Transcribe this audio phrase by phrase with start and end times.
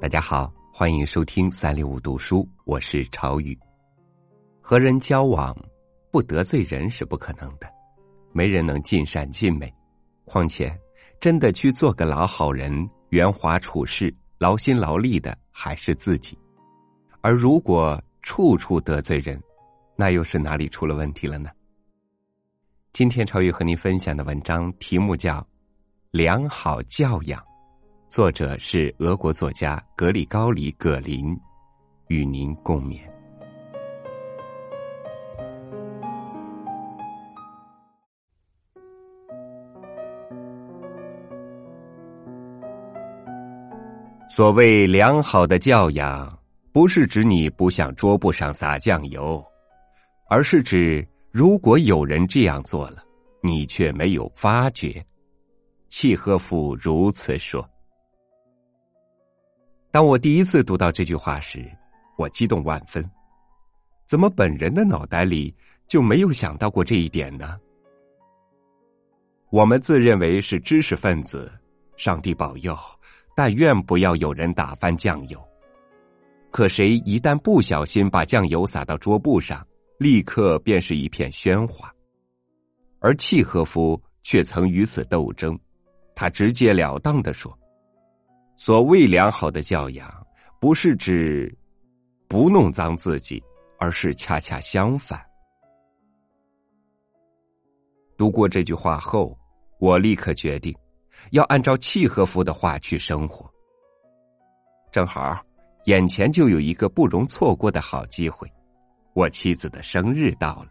[0.00, 3.58] 大家好，欢迎收听三六五读书，我是朝宇。
[4.60, 5.54] 和人交往，
[6.12, 7.68] 不得罪人是不可能的，
[8.30, 9.74] 没人能尽善尽美。
[10.24, 10.72] 况且，
[11.18, 16.38] 真的去做个老好人，圆滑处事，劳心劳力的还是自己。
[17.20, 19.42] 而如果处处得罪人，
[19.96, 21.50] 那又是哪里出了问题了呢？
[22.92, 25.40] 今天朝宇和您分享的文章题目叫
[26.12, 27.40] 《良好教养》。
[28.08, 31.38] 作者是俄国作家格里高里·葛林，
[32.06, 32.98] 与您共勉。
[44.26, 46.38] 所谓良好的教养，
[46.72, 49.44] 不是指你不向桌布上撒酱油，
[50.30, 53.04] 而是指如果有人这样做了，
[53.42, 55.04] 你却没有发觉。
[55.90, 57.68] 契诃夫如此说。
[59.90, 61.64] 当我第一次读到这句话时，
[62.16, 63.04] 我激动万分。
[64.04, 65.54] 怎么本人的脑袋里
[65.86, 67.58] 就没有想到过这一点呢？
[69.50, 71.50] 我们自认为是知识分子，
[71.96, 72.76] 上帝保佑，
[73.34, 75.42] 但愿不要有人打翻酱油。
[76.50, 79.66] 可谁一旦不小心把酱油洒到桌布上，
[79.98, 81.90] 立刻便是一片喧哗。
[83.00, 85.58] 而契诃夫却曾与此斗争，
[86.14, 87.58] 他直截了当的说。
[88.58, 90.12] 所谓良好的教养，
[90.58, 91.56] 不是指
[92.26, 93.40] 不弄脏自己，
[93.78, 95.24] 而是恰恰相反。
[98.16, 99.38] 读过这句话后，
[99.78, 100.76] 我立刻决定
[101.30, 103.48] 要按照契诃夫的话去生活。
[104.90, 105.40] 正好
[105.84, 108.52] 眼前就有一个不容错过的好机会，
[109.14, 110.70] 我妻子的生日到了，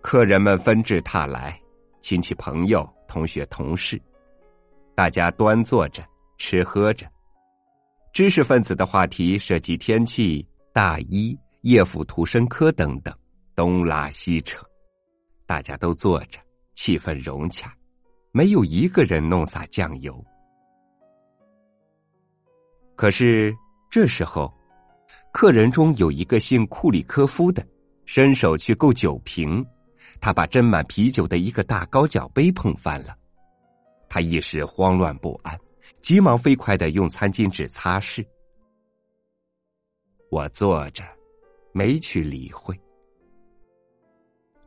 [0.00, 1.56] 客人们纷至沓来，
[2.00, 2.84] 亲戚朋友。
[3.14, 3.96] 同学、同事，
[4.92, 6.04] 大家端坐着
[6.36, 7.06] 吃喝着。
[8.12, 13.16] 知识分子的话题涉及天气、大衣、叶府图生科等等，
[13.54, 14.66] 东拉西扯。
[15.46, 16.40] 大家都坐着，
[16.74, 17.72] 气氛融洽，
[18.32, 20.20] 没有一个人弄洒酱油。
[22.96, 23.56] 可是
[23.88, 24.52] 这时候，
[25.32, 27.64] 客人中有一个姓库里科夫的，
[28.06, 29.64] 伸手去够酒瓶。
[30.24, 33.14] 他把斟满啤酒的一个大高脚杯碰翻了，
[34.08, 35.54] 他一时慌乱不安，
[36.00, 38.26] 急忙飞快的用餐巾纸擦拭。
[40.30, 41.04] 我坐着，
[41.74, 42.74] 没去理会。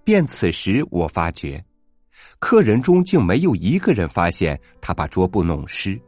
[0.03, 1.65] 便此时，我发觉，
[2.37, 5.99] 客人中竟没有一个人发现他把桌布弄湿。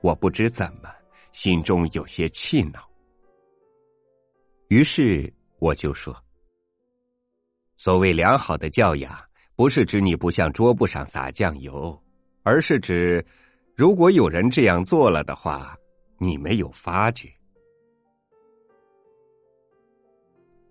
[0.00, 0.88] 我不知怎么，
[1.32, 2.80] 心中有些气恼。
[4.68, 6.16] 于是我就说。
[7.84, 9.12] 所谓良好的教养，
[9.56, 12.00] 不是指你不向桌布上撒酱油，
[12.44, 13.26] 而是指，
[13.74, 15.76] 如果有人这样做了的话，
[16.16, 17.28] 你没有发觉。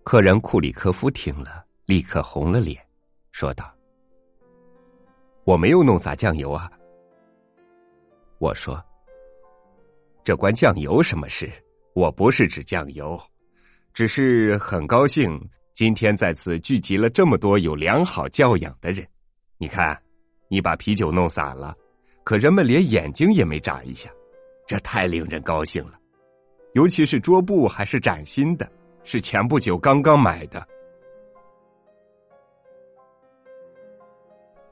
[0.04, 2.82] 客人库里科夫听了，立刻红了脸，
[3.34, 3.70] 说道
[5.44, 6.72] ：“我没有弄洒酱油啊。”
[8.40, 8.82] 我说
[10.24, 11.52] ：“这关酱油什么事？
[11.94, 13.22] 我不是指酱油，
[13.94, 15.38] 只是很高兴。”
[15.74, 19.08] 今天在此聚集了这么多有良好教养的人，
[19.58, 20.00] 你看，
[20.50, 21.74] 你把啤酒弄洒了，
[22.24, 24.10] 可人们连眼睛也没眨一下，
[24.68, 25.94] 这太令人高兴了。
[26.74, 28.70] 尤其是桌布还是崭新的，
[29.04, 30.66] 是前不久刚刚买的。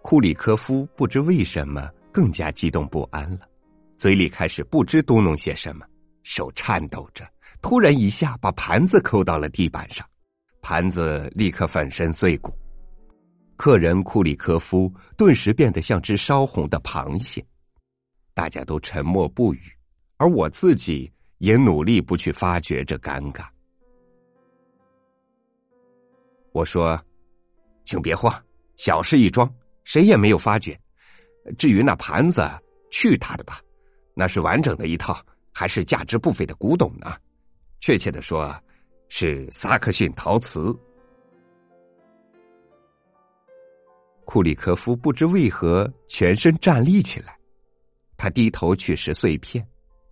[0.01, 3.47] 库里科夫不知为什么更加激动不安了，
[3.95, 5.85] 嘴里开始不知嘟哝些什么，
[6.23, 7.25] 手颤抖着，
[7.61, 10.05] 突然一下把盘子扣到了地板上。
[10.61, 12.53] 盘子立刻粉身碎骨，
[13.55, 17.43] 客人库里科夫顿时变得像只烧红的螃蟹，
[18.33, 19.59] 大家都沉默不语，
[20.17, 23.47] 而我自己也努力不去发觉这尴尬。
[26.51, 27.01] 我说
[27.85, 28.33] ：“请别慌，
[28.75, 29.51] 小事一桩，
[29.85, 30.79] 谁也没有发觉。
[31.57, 32.47] 至于那盘子，
[32.91, 33.61] 去他的吧，
[34.13, 35.17] 那是完整的一套，
[35.53, 37.15] 还是价值不菲的古董呢。
[37.79, 38.53] 确切的说。”
[39.09, 40.73] 是萨克逊陶瓷。
[44.23, 47.37] 库里科夫不知为何全身站立起来，
[48.15, 49.67] 他低头去拾碎片，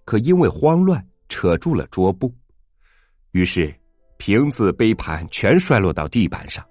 [0.05, 2.33] 可因为慌乱扯住了桌布，
[3.31, 3.73] 于是
[4.17, 6.65] 瓶子杯盘全摔落到地板上。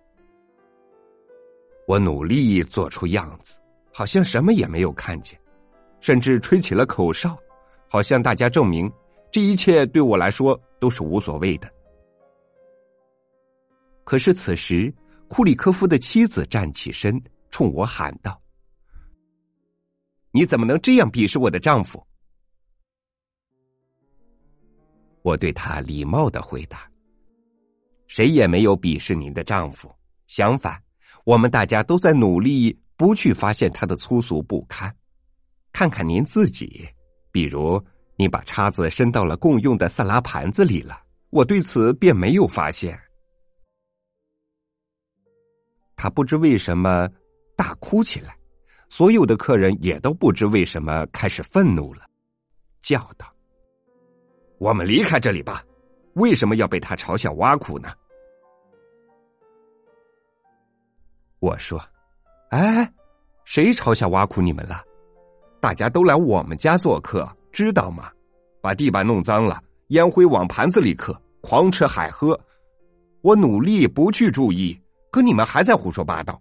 [1.86, 3.60] 我努力做出样子，
[3.92, 5.38] 好像什么也没有看见，
[6.00, 7.38] 甚至吹起了口哨，
[7.88, 8.90] 好向大家证明
[9.30, 11.72] 这一切对我来说都是无所谓的。
[14.06, 14.94] 可是此时，
[15.26, 17.20] 库里科夫的妻子站起身，
[17.50, 18.40] 冲我喊道
[20.30, 22.06] ：“你怎么能这样鄙视我的丈夫？
[25.22, 26.88] 我对他礼貌的回答
[28.06, 29.92] ：“谁也没有鄙视您的丈夫，
[30.28, 30.80] 相反，
[31.24, 34.94] 我们大家都在努力不去发现他的粗俗不堪。
[35.72, 36.88] 看看您自己，
[37.32, 42.96] 比如你把叉子伸到了共用的色拉盘子里了，我对此便没有发现。”
[46.06, 47.08] 他不知为什么
[47.56, 48.38] 大哭起来，
[48.88, 52.02] 所有的客人也都不知为什么开始愤怒了，
[52.80, 53.26] 叫道
[54.58, 55.64] ：“我们离开这里吧！
[56.14, 57.88] 为什么要被他嘲笑挖苦呢？”
[61.42, 61.84] 我说
[62.50, 62.88] ：“哎，
[63.44, 64.80] 谁嘲笑挖苦你们了？
[65.60, 68.12] 大家都来我们家做客，知道吗？
[68.60, 72.40] 把地板弄脏了，烟灰往盘子里磕，狂吃海喝。
[73.22, 74.80] 我努力不去注意。”
[75.10, 76.40] 可你们还在胡说八道。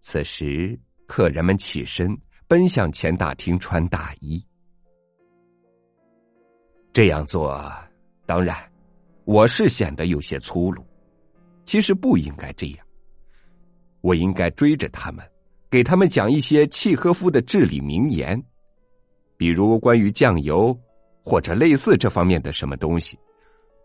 [0.00, 2.16] 此时，客人们起身
[2.46, 4.44] 奔向前大厅穿大衣。
[6.92, 7.60] 这样做，
[8.24, 8.56] 当然，
[9.24, 10.84] 我是显得有些粗鲁。
[11.64, 12.86] 其实不应该这样，
[14.00, 15.28] 我应该追着他们，
[15.68, 18.40] 给他们讲一些契诃夫的至理名言，
[19.36, 20.78] 比如关于酱油
[21.24, 23.18] 或者类似这方面的什么东西。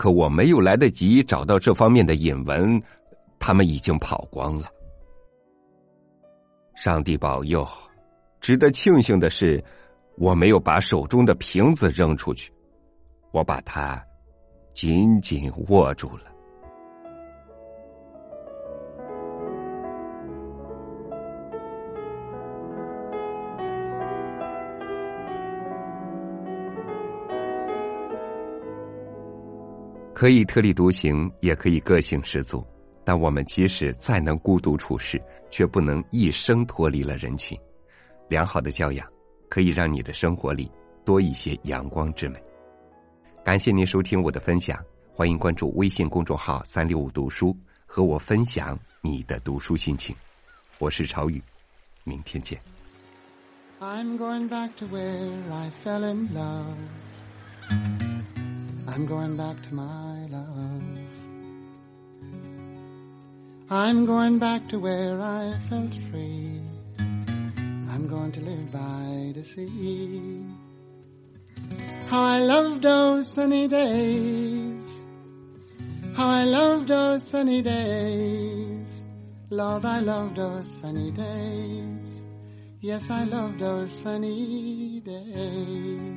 [0.01, 2.81] 可我没有来得及找到这方面的引文，
[3.37, 4.67] 他们已经跑光了。
[6.73, 7.63] 上帝保佑！
[8.39, 9.63] 值得庆幸的是，
[10.17, 12.51] 我没有把手中的瓶子扔出去，
[13.31, 14.03] 我把它
[14.73, 16.23] 紧紧握住了。
[30.21, 32.63] 可以特立独行，也可以个性十足，
[33.03, 35.19] 但我们即使再能孤独处世，
[35.49, 37.57] 却不能一生脱离了人群。
[38.29, 39.11] 良好的教养
[39.49, 40.71] 可以让你的生活里
[41.03, 42.39] 多一些阳光之美。
[43.43, 44.79] 感谢您收听我的分享，
[45.11, 47.57] 欢迎关注微信公众号“三六五读书”，
[47.87, 50.15] 和我分享你的读书心情。
[50.77, 51.41] 我是朝雨，
[52.03, 52.61] 明天见。
[53.79, 58.10] I'm going back to where I fell in love.
[58.93, 60.83] I'm going back to my love.
[63.69, 66.59] I'm going back to where I felt free.
[66.99, 70.43] I'm going to live by the sea.
[72.09, 74.99] How I love those sunny days.
[76.13, 79.03] How I love those sunny days.
[79.49, 82.25] Lord, I love those sunny days.
[82.81, 86.10] Yes, I love those sunny days.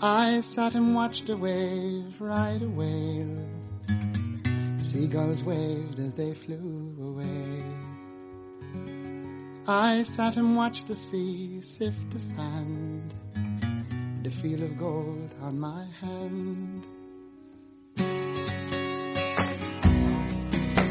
[0.00, 3.48] I sat and watched a wave ride a whale.
[4.76, 7.64] Seagulls waved as they flew away.
[9.66, 13.12] I sat and watched the sea sift the sand,
[14.22, 16.84] the feel of gold on my hand.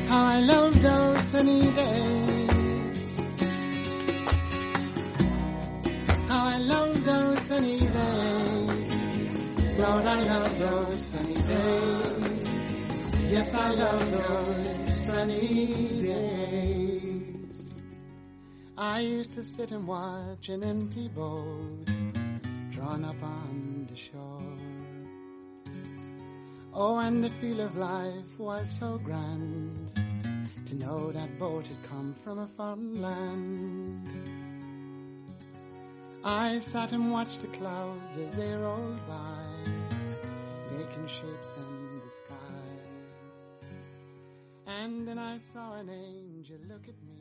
[0.10, 1.97] How I love those sunny days.
[9.88, 12.74] Lord, I love those sunny days.
[13.32, 17.74] Yes, I love those sunny days.
[18.78, 21.86] I used to sit and watch an empty boat
[22.72, 24.58] drawn up on the shore.
[26.74, 29.90] Oh, and the feel of life was so grand
[30.66, 34.10] to know that boat had come from a foreign land.
[36.26, 39.57] I sat and watched the clouds as they rolled by
[40.88, 43.68] making shapes in the sky.
[44.68, 47.17] And then I saw an angel look at me.